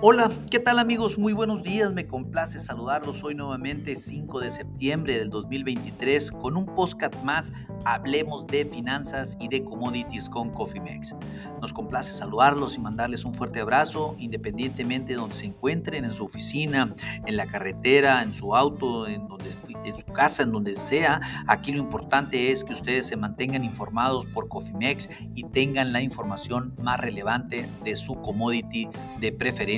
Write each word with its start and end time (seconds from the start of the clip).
Hola, 0.00 0.30
¿qué 0.48 0.60
tal 0.60 0.78
amigos? 0.78 1.18
Muy 1.18 1.32
buenos 1.32 1.64
días, 1.64 1.92
me 1.92 2.06
complace 2.06 2.60
saludarlos 2.60 3.24
hoy 3.24 3.34
nuevamente 3.34 3.96
5 3.96 4.38
de 4.38 4.48
septiembre 4.48 5.18
del 5.18 5.28
2023 5.28 6.30
con 6.30 6.56
un 6.56 6.66
podcast 6.66 7.16
más, 7.24 7.52
hablemos 7.84 8.46
de 8.46 8.64
finanzas 8.64 9.36
y 9.40 9.48
de 9.48 9.64
commodities 9.64 10.28
con 10.28 10.50
CoffeeMex. 10.50 11.14
Nos 11.60 11.72
complace 11.72 12.12
saludarlos 12.12 12.76
y 12.76 12.80
mandarles 12.80 13.24
un 13.24 13.34
fuerte 13.34 13.60
abrazo 13.60 14.16
independientemente 14.18 15.12
de 15.12 15.18
donde 15.18 15.34
se 15.34 15.46
encuentren, 15.46 16.04
en 16.04 16.10
su 16.10 16.24
oficina, 16.24 16.94
en 17.26 17.36
la 17.36 17.46
carretera, 17.46 18.22
en 18.22 18.34
su 18.34 18.54
auto, 18.54 19.06
en, 19.06 19.28
donde, 19.28 19.50
en 19.84 19.96
su 19.96 20.06
casa, 20.06 20.42
en 20.42 20.52
donde 20.52 20.74
sea. 20.74 21.20
Aquí 21.46 21.72
lo 21.72 21.78
importante 21.78 22.50
es 22.50 22.64
que 22.64 22.72
ustedes 22.72 23.06
se 23.06 23.16
mantengan 23.16 23.64
informados 23.64 24.26
por 24.26 24.48
CoffeeMex 24.48 25.08
y 25.34 25.44
tengan 25.44 25.92
la 25.92 26.02
información 26.02 26.74
más 26.80 27.00
relevante 27.00 27.68
de 27.84 27.96
su 27.96 28.14
commodity 28.16 28.88
de 29.20 29.32
preferencia 29.32 29.68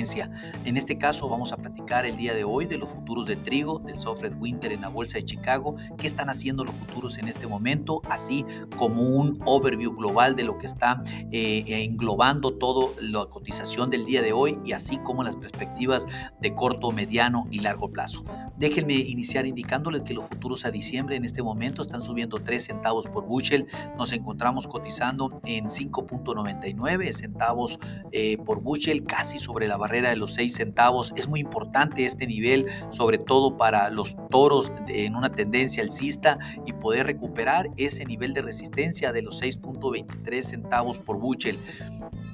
en 0.65 0.77
este 0.77 0.97
caso 0.97 1.27
vamos 1.27 1.51
a 1.51 1.57
platicar 1.57 2.05
el 2.05 2.17
día 2.17 2.33
de 2.33 2.43
hoy 2.43 2.65
de 2.65 2.77
los 2.77 2.89
futuros 2.89 3.27
de 3.27 3.35
trigo, 3.35 3.79
del 3.79 3.97
Softred 3.97 4.33
Winter 4.39 4.71
en 4.71 4.81
la 4.81 4.89
Bolsa 4.89 5.17
de 5.17 5.25
Chicago, 5.25 5.75
qué 5.97 6.07
están 6.07 6.29
haciendo 6.29 6.63
los 6.63 6.75
futuros 6.75 7.17
en 7.17 7.27
este 7.27 7.47
momento, 7.47 7.90
así 8.09 8.45
como 8.77 9.01
un 9.01 9.41
overview 9.45 9.91
global 9.93 10.35
de 10.35 10.43
lo 10.43 10.57
que 10.57 10.67
está 10.67 11.03
eh, 11.31 11.63
englobando 11.67 12.53
toda 12.53 12.93
la 13.01 13.25
cotización 13.25 13.89
del 13.89 14.05
día 14.05 14.21
de 14.21 14.31
hoy 14.31 14.57
y 14.63 14.71
así 14.71 14.97
como 14.99 15.23
las 15.23 15.35
perspectivas 15.35 16.07
de 16.39 16.55
corto, 16.55 16.91
mediano 16.91 17.47
y 17.51 17.59
largo 17.59 17.91
plazo. 17.91 18.23
Déjenme 18.57 18.93
iniciar 18.93 19.45
indicándoles 19.45 20.03
que 20.03 20.13
los 20.13 20.25
futuros 20.25 20.65
a 20.65 20.71
diciembre 20.71 21.15
en 21.15 21.25
este 21.25 21.41
momento 21.41 21.81
están 21.81 22.03
subiendo 22.03 22.37
3 22.37 22.63
centavos 22.63 23.07
por 23.07 23.25
bushel. 23.25 23.67
Nos 23.97 24.11
encontramos 24.13 24.67
cotizando 24.67 25.41
en 25.45 25.65
5.99 25.65 27.11
centavos 27.11 27.79
eh, 28.11 28.37
por 28.45 28.61
bushel, 28.61 29.03
casi 29.03 29.39
sobre 29.39 29.67
la 29.67 29.77
barrera 29.77 30.09
de 30.09 30.15
los 30.15 30.33
6 30.35 30.53
centavos. 30.53 31.13
Es 31.15 31.27
muy 31.27 31.39
importante 31.39 32.05
este 32.05 32.27
nivel, 32.27 32.67
sobre 32.91 33.17
todo 33.17 33.57
para 33.57 33.89
los 33.89 34.15
toros 34.29 34.71
en 34.87 35.15
una 35.15 35.31
tendencia 35.31 35.83
alcista 35.83 36.37
y 36.65 36.73
poder 36.73 37.07
recuperar 37.07 37.69
ese 37.85 38.05
nivel 38.05 38.33
de 38.33 38.41
resistencia 38.41 39.11
de 39.11 39.21
los 39.21 39.41
6.23 39.41 40.41
centavos 40.41 40.97
por 40.97 41.17
bushel. 41.17 41.59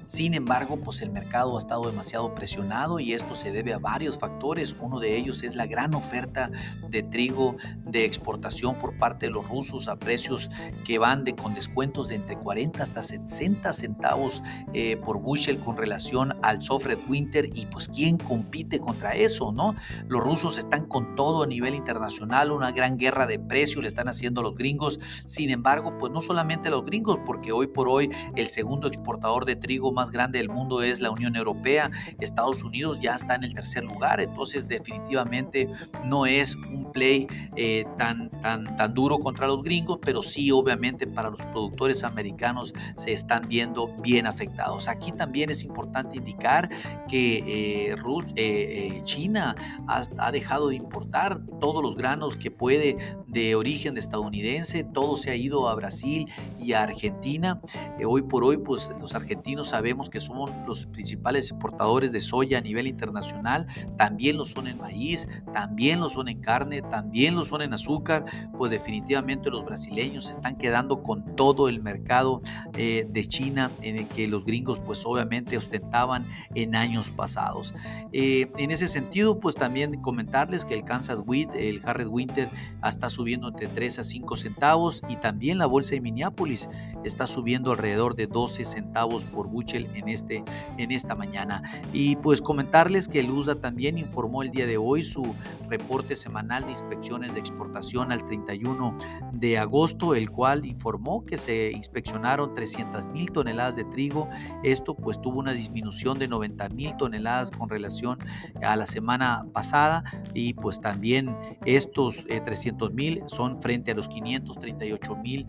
Sin 0.07 0.33
embargo, 0.33 0.77
pues 0.77 1.01
el 1.01 1.09
mercado 1.09 1.57
ha 1.57 1.59
estado 1.59 1.85
demasiado 1.85 2.33
presionado 2.33 3.01
y 3.01 3.11
esto 3.11 3.35
se 3.35 3.51
debe 3.51 3.73
a 3.73 3.77
varios 3.77 4.17
factores. 4.17 4.73
Uno 4.79 5.01
de 5.01 5.17
ellos 5.17 5.43
es 5.43 5.53
la 5.53 5.65
gran 5.65 5.93
oferta 5.95 6.49
de 6.87 7.03
trigo 7.03 7.57
de 7.83 8.05
exportación 8.05 8.77
por 8.77 8.97
parte 8.97 9.25
de 9.25 9.33
los 9.33 9.49
rusos 9.49 9.89
a 9.89 9.97
precios 9.97 10.49
que 10.85 10.97
van 10.97 11.25
de 11.25 11.35
con 11.35 11.53
descuentos 11.53 12.07
de 12.07 12.15
entre 12.15 12.37
40 12.37 12.81
hasta 12.81 13.01
60 13.01 13.73
centavos 13.73 14.41
eh, 14.73 14.95
por 14.95 15.19
bushel 15.19 15.59
con 15.59 15.75
relación 15.75 16.37
al 16.41 16.63
Sofred 16.63 16.99
Winter 17.09 17.49
y 17.53 17.65
pues 17.65 17.89
quién 17.89 18.17
compite 18.17 18.79
contra 18.79 19.13
eso, 19.13 19.51
¿no? 19.51 19.75
Los 20.07 20.23
rusos 20.23 20.57
están 20.57 20.85
con 20.85 21.17
todo 21.17 21.43
a 21.43 21.47
nivel 21.47 21.75
internacional, 21.75 22.53
una 22.53 22.71
gran 22.71 22.97
guerra 22.97 23.27
de 23.27 23.39
precios 23.39 23.81
le 23.81 23.89
están 23.89 24.07
haciendo 24.07 24.41
los 24.41 24.55
gringos. 24.55 25.01
Sin 25.25 25.49
embargo, 25.49 25.97
pues 25.97 26.13
no 26.13 26.21
solamente 26.21 26.69
los 26.69 26.85
gringos, 26.85 27.19
porque 27.25 27.51
hoy 27.51 27.67
por 27.67 27.89
hoy 27.89 28.09
el 28.37 28.47
segundo 28.47 28.87
exportador 28.87 29.43
de 29.43 29.57
trigo 29.57 29.96
más 29.97 30.11
grande 30.11 30.37
del 30.37 30.49
mundo 30.49 30.83
es 30.83 31.01
la 31.01 31.09
Unión 31.09 31.35
Europea, 31.35 31.89
Estados 32.19 32.61
Unidos 32.61 32.99
ya 33.01 33.15
está 33.15 33.33
en 33.33 33.43
el 33.43 33.53
tercer 33.55 33.83
lugar, 33.83 34.21
entonces 34.21 34.67
definitivamente 34.67 35.67
no 36.05 36.27
es 36.27 36.55
un 36.55 36.91
play 36.91 37.27
eh, 37.55 37.85
tan, 37.97 38.29
tan, 38.41 38.75
tan 38.75 38.93
duro 38.93 39.17
contra 39.17 39.47
los 39.47 39.63
gringos, 39.63 39.97
pero 40.01 40.21
sí 40.21 40.51
obviamente 40.51 41.07
para 41.07 41.31
los 41.31 41.41
productores 41.41 42.03
americanos 42.03 42.73
se 42.95 43.11
están 43.11 43.47
viendo 43.47 43.87
bien 44.01 44.27
afectados. 44.27 44.87
Aquí 44.87 45.11
también 45.11 45.49
es 45.49 45.63
importante 45.63 46.17
indicar 46.17 46.69
que 47.07 47.91
eh, 47.91 47.95
eh, 48.35 49.01
China 49.03 49.55
ha, 49.87 50.31
dejado 50.31 50.69
de 50.69 50.75
importar 50.75 51.39
todos 51.59 51.81
los 51.81 51.95
granos 51.95 52.35
que 52.35 52.51
puede 52.51 52.97
de 53.27 53.55
origen 53.55 53.97
estadounidense, 53.97 54.83
todo 54.83 55.17
se 55.17 55.31
ha 55.31 55.35
ido 55.35 55.69
a 55.69 55.75
Brasil 55.75 56.27
y 56.59 56.73
a 56.73 56.83
Argentina. 56.83 57.61
hoy 58.05 58.21
por 58.21 58.43
hoy, 58.43 58.57
pues 58.57 58.91
los 58.99 59.15
argentinos 59.15 59.73
Vemos 59.87 60.09
que 60.09 60.19
son 60.19 60.65
los 60.67 60.85
principales 60.87 61.49
exportadores 61.49 62.11
de 62.11 62.19
soya 62.19 62.57
a 62.57 62.61
nivel 62.61 62.87
internacional, 62.87 63.67
también 63.95 64.35
lo 64.35 64.43
son 64.43 64.67
en 64.67 64.77
maíz, 64.77 65.29
también 65.53 66.01
lo 66.01 66.09
son 66.09 66.27
en 66.27 66.41
carne, 66.41 66.81
también 66.81 67.35
lo 67.35 67.45
son 67.45 67.61
en 67.61 67.71
azúcar, 67.71 68.25
pues 68.57 68.69
definitivamente 68.69 69.49
los 69.49 69.63
brasileños 69.63 70.29
están 70.29 70.57
quedando 70.57 71.03
con 71.03 71.37
todo 71.37 71.69
el 71.69 71.81
mercado 71.81 72.41
eh, 72.75 73.07
de 73.09 73.25
China 73.29 73.71
en 73.81 73.95
el 73.95 74.09
que 74.09 74.27
los 74.27 74.43
gringos 74.43 74.77
pues 74.81 75.05
obviamente 75.05 75.55
ostentaban 75.55 76.25
en 76.53 76.75
años 76.75 77.09
pasados. 77.09 77.73
Eh, 78.11 78.51
en 78.57 78.71
ese 78.71 78.89
sentido 78.89 79.39
pues 79.39 79.55
también 79.55 80.01
comentarles 80.01 80.65
que 80.65 80.73
el 80.73 80.83
Kansas 80.83 81.21
Wheat, 81.25 81.55
el 81.55 81.81
Harred 81.85 82.07
Winter 82.07 82.49
está 82.83 83.07
subiendo 83.07 83.47
entre 83.47 83.69
3 83.69 83.99
a 83.99 84.03
5 84.03 84.35
centavos 84.35 85.01
y 85.07 85.15
también 85.15 85.57
la 85.57 85.65
bolsa 85.65 85.91
de 85.91 86.01
Minneapolis 86.01 86.67
está 87.05 87.25
subiendo 87.25 87.71
alrededor 87.71 88.17
de 88.17 88.27
12 88.27 88.65
centavos 88.65 89.23
por 89.23 89.47
buche 89.47 89.76
en, 89.77 90.09
este, 90.09 90.43
en 90.77 90.91
esta 90.91 91.15
mañana. 91.15 91.61
Y 91.93 92.15
pues 92.17 92.41
comentarles 92.41 93.07
que 93.07 93.19
el 93.19 93.29
USDA 93.29 93.55
también 93.55 93.97
informó 93.97 94.43
el 94.43 94.51
día 94.51 94.65
de 94.65 94.77
hoy 94.77 95.03
su 95.03 95.35
reporte 95.69 96.15
semanal 96.15 96.63
de 96.63 96.71
inspecciones 96.71 97.33
de 97.33 97.39
exportación 97.39 98.11
al 98.11 98.25
31 98.25 98.95
de 99.33 99.57
agosto, 99.57 100.15
el 100.15 100.29
cual 100.29 100.65
informó 100.65 101.25
que 101.25 101.37
se 101.37 101.71
inspeccionaron 101.71 102.53
300 102.53 103.05
mil 103.07 103.31
toneladas 103.31 103.75
de 103.75 103.85
trigo. 103.85 104.29
Esto 104.63 104.95
pues 104.95 105.21
tuvo 105.21 105.39
una 105.39 105.53
disminución 105.53 106.19
de 106.19 106.27
90 106.27 106.69
mil 106.69 106.95
toneladas 106.97 107.51
con 107.51 107.69
relación 107.69 108.17
a 108.61 108.75
la 108.75 108.85
semana 108.85 109.45
pasada 109.53 110.03
y 110.33 110.53
pues 110.53 110.79
también 110.79 111.35
estos 111.65 112.25
300 112.25 112.89
eh, 112.89 112.93
mil 112.93 113.23
son 113.27 113.61
frente 113.61 113.91
a 113.91 113.95
los 113.95 114.07
538 114.07 115.15
mil 115.15 115.47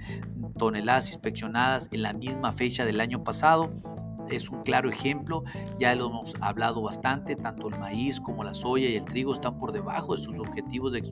toneladas 0.59 1.09
inspeccionadas 1.09 1.89
en 1.93 2.03
la 2.03 2.13
misma 2.13 2.53
fecha 2.53 2.85
del 2.85 3.01
año 3.01 3.23
pasado 3.25 3.71
es 4.31 4.49
un 4.51 4.63
claro 4.63 4.89
ejemplo, 4.89 5.45
ya 5.79 5.95
lo 5.95 6.07
hemos 6.09 6.35
hablado 6.41 6.83
bastante, 6.83 7.37
tanto 7.37 7.69
el 7.69 7.79
maíz 7.79 8.21
como 8.21 8.45
la 8.45 8.55
soya 8.55 8.89
y 8.89 8.97
el 8.97 9.05
trigo 9.05 9.33
están 9.33 9.59
por 9.59 9.73
debajo 9.73 10.17
de 10.17 10.23
sus 10.23 10.39
objetivos 10.39 10.93
de, 10.93 11.11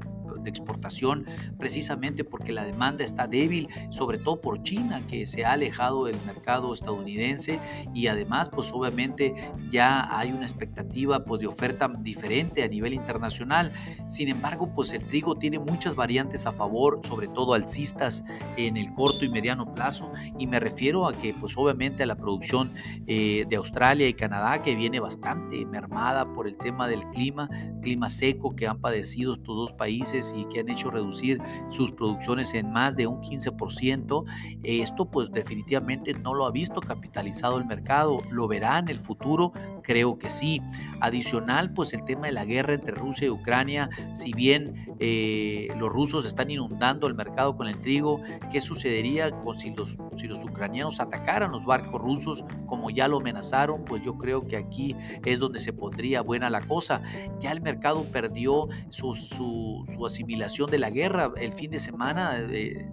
exportación, 0.51 1.27
precisamente 1.59 2.25
porque 2.25 2.53
la 2.53 2.65
demanda 2.65 3.05
está 3.05 3.27
débil, 3.27 3.69
sobre 3.91 4.19
todo 4.19 4.41
por 4.41 4.62
China, 4.62 5.03
que 5.09 5.27
se 5.27 5.45
ha 5.45 5.53
alejado 5.53 6.07
del 6.07 6.17
mercado 6.27 6.73
estadounidense 6.73 7.61
y 7.95 8.07
además, 8.07 8.49
pues 8.49 8.73
obviamente 8.73 9.34
ya 9.71 10.17
hay 10.17 10.33
una 10.33 10.43
expectativa 10.43 11.25
pues, 11.25 11.41
de 11.41 11.47
oferta 11.47 11.89
diferente 11.99 12.62
a 12.62 12.69
nivel 12.69 12.95
internacional. 12.95 13.73
Sin 14.09 14.29
embargo, 14.29 14.73
pues 14.75 14.93
el 14.93 15.05
trigo 15.05 15.37
tiene 15.37 15.59
muchas 15.59 15.95
variantes 15.95 16.47
a 16.47 16.53
favor, 16.53 17.01
sobre 17.05 17.28
todo 17.28 17.55
alcistas 17.55 18.25
en 18.57 18.77
el 18.77 18.93
corto 18.93 19.25
y 19.25 19.28
mediano 19.28 19.75
plazo, 19.75 20.13
y 20.39 20.47
me 20.47 20.61
refiero 20.61 21.07
a 21.07 21.13
que 21.13 21.34
pues 21.34 21.57
obviamente 21.57 22.03
a 22.03 22.07
la 22.07 22.17
producción 22.17 22.73
eh, 23.07 23.45
de 23.49 23.57
Australia 23.57 24.09
y 24.09 24.15
Canadá, 24.15 24.63
que 24.63 24.75
viene 24.75 25.01
bastante 25.01 25.65
mermada 25.67 26.33
por 26.33 26.47
el 26.47 26.57
tema 26.57 26.89
del 26.89 27.07
clima, 27.11 27.49
clima 27.83 28.09
seco 28.09 28.55
que 28.57 28.67
han 28.67 28.81
padecido 28.81 29.33
estos 29.33 29.57
dos 29.57 29.73
países 29.73 30.34
y 30.37 30.45
que 30.47 30.61
han 30.61 30.69
hecho 30.69 30.91
reducir 30.91 31.41
sus 31.71 31.93
producciones 31.93 32.55
en 32.55 32.71
más 32.71 32.97
de 32.97 33.07
un 33.07 33.21
15%. 33.21 34.25
Esto 34.63 35.11
pues 35.11 35.31
definitivamente 35.31 36.13
no 36.15 36.35
lo 36.35 36.47
ha 36.47 36.51
visto 36.51 36.81
capitalizado 36.81 37.59
el 37.59 37.65
mercado, 37.65 38.23
lo 38.31 38.49
verá 38.49 38.79
en 38.79 38.89
el 38.89 38.99
futuro, 38.99 39.53
creo 39.83 40.19
que 40.19 40.29
sí. 40.29 40.61
Adicional 41.01 41.73
pues 41.73 41.95
el 41.95 42.05
tema 42.05 42.27
de 42.27 42.33
la 42.33 42.45
guerra 42.45 42.75
entre 42.75 42.95
Rusia 42.95 43.27
y 43.27 43.31
Ucrania, 43.31 43.91
si 44.13 44.33
bien 44.33 44.97
eh, 44.99 45.69
los 45.79 45.93
rusos 45.93 46.27
están 46.27 46.51
inundando 46.51 47.07
el 47.07 47.15
mercado 47.15 47.57
con 47.57 47.69
el 47.69 47.81
trigo, 47.81 48.21
¿qué 48.51 48.61
sucedería 48.61 49.31
con 49.31 49.57
si 49.57 49.71
los, 49.71 49.99
si 50.17 50.27
los 50.27 50.45
ucranianos 50.45 51.01
atacaran 51.01 51.53
los 51.53 51.65
barcos 51.65 52.01
rusos 52.01 52.45
como 52.66 52.91
ya 52.91 53.09
lo 53.09 53.19
amenazaron, 53.19 53.84
pues 53.84 54.03
yo 54.03 54.16
creo 54.16 54.47
que 54.47 54.57
aquí 54.57 54.97
es 55.25 55.39
donde 55.39 55.59
se 55.59 55.72
pondría 55.72 56.22
buena 56.22 56.51
la 56.51 56.60
cosa. 56.60 57.03
Ya 57.41 57.53
el 57.53 57.60
mercado 57.60 58.05
perdió 58.05 58.69
su, 58.89 59.15
su, 59.15 60.05
asimilación 60.27 60.71
de 60.71 60.78
la 60.78 60.91
guerra. 60.91 61.33
El 61.37 61.53
fin 61.53 61.71
de 61.71 61.78
semana 61.78 62.37
eh, 62.51 62.84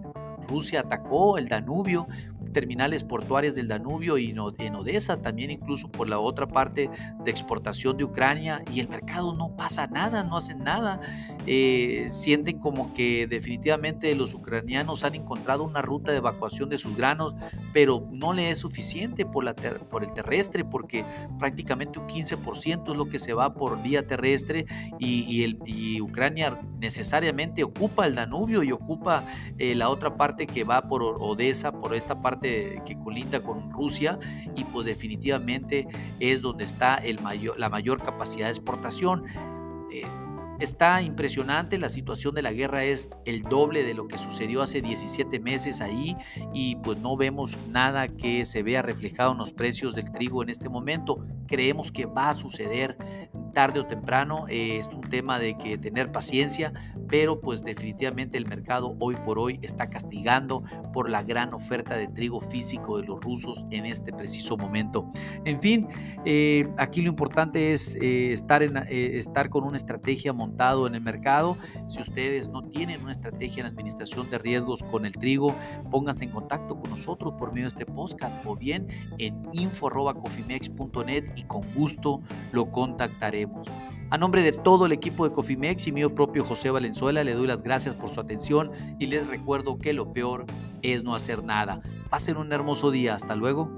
Rusia 0.48 0.80
atacó 0.80 1.36
el 1.36 1.48
Danubio, 1.48 2.06
terminales 2.54 3.04
portuarias 3.04 3.54
del 3.54 3.68
Danubio 3.68 4.16
y 4.16 4.30
en 4.30 4.74
Odessa, 4.76 5.20
también 5.20 5.50
incluso 5.50 5.90
por 5.90 6.08
la 6.08 6.18
otra 6.18 6.48
parte 6.48 6.88
de 7.22 7.30
exportación 7.30 7.98
de 7.98 8.04
Ucrania, 8.04 8.62
y 8.72 8.80
el 8.80 8.88
mercado 8.88 9.34
no 9.34 9.54
pasa 9.56 9.86
nada, 9.86 10.24
no 10.24 10.38
hacen 10.38 10.64
nada. 10.64 11.00
Eh, 11.46 12.06
sienten 12.08 12.58
como 12.58 12.94
que 12.94 13.26
definitivamente 13.26 14.14
los 14.14 14.32
ucranianos 14.32 15.04
han 15.04 15.14
encontrado 15.14 15.64
una 15.64 15.82
ruta 15.82 16.12
de 16.12 16.18
evacuación 16.18 16.70
de 16.70 16.78
sus 16.78 16.96
granos, 16.96 17.34
pero 17.74 18.08
no 18.10 18.32
le 18.32 18.50
es 18.50 18.58
suficiente 18.58 19.26
por, 19.26 19.44
la 19.44 19.54
por 19.54 20.04
el 20.04 20.12
terrestre, 20.12 20.64
porque 20.64 21.04
prácticamente 21.38 21.98
un 21.98 22.08
15% 22.08 22.92
es 22.92 22.96
lo 22.96 23.08
que 23.08 23.18
se 23.18 23.34
va 23.34 23.54
por 23.54 23.82
vía 23.82 24.06
terrestre 24.06 24.66
y, 24.98 25.34
Ucrania 26.00 26.60
necesariamente 26.78 27.64
ocupa 27.64 28.06
el 28.06 28.14
Danubio 28.14 28.62
y 28.62 28.72
ocupa 28.72 29.24
eh, 29.58 29.74
la 29.74 29.88
otra 29.88 30.16
parte 30.16 30.46
que 30.46 30.64
va 30.64 30.82
por 30.82 31.02
Odessa, 31.02 31.72
por 31.72 31.94
esta 31.94 32.20
parte 32.20 32.43
parte 32.44 32.82
que 32.84 32.98
colinda 32.98 33.42
con 33.42 33.70
Rusia 33.72 34.18
y 34.54 34.64
pues 34.64 34.86
definitivamente 34.86 35.86
es 36.20 36.42
donde 36.42 36.64
está 36.64 36.96
el 36.96 37.20
mayor, 37.20 37.58
la 37.58 37.68
mayor 37.68 38.02
capacidad 38.02 38.46
de 38.46 38.52
exportación. 38.52 39.24
Eh, 39.90 40.02
Está 40.60 41.02
impresionante, 41.02 41.78
la 41.78 41.88
situación 41.88 42.32
de 42.36 42.40
la 42.40 42.52
guerra 42.52 42.84
es 42.84 43.10
el 43.24 43.42
doble 43.42 43.82
de 43.82 43.92
lo 43.92 44.06
que 44.06 44.18
sucedió 44.18 44.62
hace 44.62 44.80
17 44.80 45.40
meses 45.40 45.80
ahí 45.80 46.16
y 46.54 46.76
pues 46.76 46.96
no 46.98 47.16
vemos 47.16 47.58
nada 47.70 48.06
que 48.06 48.44
se 48.44 48.62
vea 48.62 48.80
reflejado 48.80 49.32
en 49.32 49.38
los 49.38 49.50
precios 49.50 49.96
del 49.96 50.12
trigo 50.12 50.44
en 50.44 50.50
este 50.50 50.68
momento. 50.68 51.26
Creemos 51.48 51.90
que 51.90 52.06
va 52.06 52.30
a 52.30 52.36
suceder 52.36 52.96
tarde 53.54 53.80
o 53.80 53.86
temprano, 53.86 54.46
eh, 54.48 54.78
es 54.78 54.86
un 54.88 55.00
tema 55.00 55.38
de 55.38 55.56
que 55.56 55.78
tener 55.78 56.12
paciencia, 56.12 56.72
pero 57.08 57.40
pues 57.40 57.62
definitivamente 57.62 58.36
el 58.36 58.46
mercado 58.46 58.96
hoy 58.98 59.14
por 59.24 59.38
hoy 59.38 59.60
está 59.62 59.88
castigando 59.88 60.64
por 60.92 61.08
la 61.08 61.22
gran 61.22 61.54
oferta 61.54 61.96
de 61.96 62.08
trigo 62.08 62.40
físico 62.40 62.98
de 62.98 63.06
los 63.06 63.20
rusos 63.22 63.64
en 63.70 63.86
este 63.86 64.12
preciso 64.12 64.56
momento. 64.56 65.08
En 65.44 65.60
fin, 65.60 65.88
eh, 66.24 66.68
aquí 66.76 67.00
lo 67.02 67.08
importante 67.08 67.72
es 67.72 67.96
eh, 67.96 68.32
estar, 68.32 68.62
en, 68.62 68.76
estar 68.88 69.48
con 69.48 69.64
una 69.64 69.76
estrategia 69.76 70.32
montado 70.32 70.86
en 70.86 70.96
el 70.96 71.00
mercado. 71.00 71.56
Si 71.86 72.00
ustedes 72.00 72.48
no 72.48 72.62
tienen 72.62 73.02
una 73.02 73.12
estrategia 73.12 73.60
en 73.60 73.66
administración 73.66 74.28
de 74.30 74.38
riesgos 74.38 74.82
con 74.90 75.06
el 75.06 75.12
trigo, 75.12 75.54
pónganse 75.90 76.24
en 76.24 76.30
contacto 76.30 76.78
con 76.78 76.90
nosotros 76.90 77.34
por 77.38 77.52
medio 77.52 77.64
de 77.64 77.68
este 77.68 77.86
podcast 77.86 78.44
o 78.44 78.56
bien 78.56 78.88
en 79.18 79.40
info.cofimex.net 79.52 81.24
y 81.36 81.44
con 81.44 81.62
gusto 81.74 82.20
lo 82.50 82.70
contactaremos. 82.70 83.43
A 84.10 84.18
nombre 84.18 84.42
de 84.42 84.52
todo 84.52 84.86
el 84.86 84.92
equipo 84.92 85.28
de 85.28 85.34
Cofimex 85.34 85.86
y 85.86 85.92
mío 85.92 86.14
propio 86.14 86.44
José 86.44 86.70
Valenzuela, 86.70 87.24
le 87.24 87.34
doy 87.34 87.46
las 87.46 87.62
gracias 87.62 87.94
por 87.94 88.10
su 88.10 88.20
atención 88.20 88.70
y 88.98 89.06
les 89.06 89.26
recuerdo 89.26 89.78
que 89.78 89.92
lo 89.92 90.12
peor 90.12 90.44
es 90.82 91.02
no 91.02 91.14
hacer 91.14 91.42
nada. 91.42 91.80
Pasen 92.10 92.36
un 92.36 92.52
hermoso 92.52 92.90
día. 92.90 93.14
Hasta 93.14 93.34
luego. 93.34 93.70